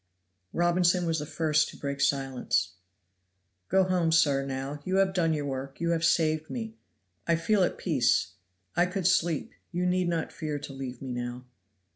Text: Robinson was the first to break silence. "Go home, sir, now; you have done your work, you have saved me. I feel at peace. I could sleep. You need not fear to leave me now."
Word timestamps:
Robinson 0.51 1.05
was 1.05 1.19
the 1.19 1.27
first 1.27 1.69
to 1.69 1.77
break 1.77 2.01
silence. 2.01 2.71
"Go 3.69 3.83
home, 3.83 4.11
sir, 4.11 4.43
now; 4.43 4.79
you 4.83 4.95
have 4.95 5.13
done 5.13 5.31
your 5.31 5.45
work, 5.45 5.79
you 5.79 5.91
have 5.91 6.03
saved 6.03 6.49
me. 6.49 6.73
I 7.27 7.35
feel 7.35 7.61
at 7.61 7.77
peace. 7.77 8.31
I 8.75 8.87
could 8.87 9.05
sleep. 9.05 9.51
You 9.71 9.85
need 9.85 10.09
not 10.09 10.33
fear 10.33 10.57
to 10.57 10.73
leave 10.73 11.03
me 11.03 11.11
now." 11.11 11.45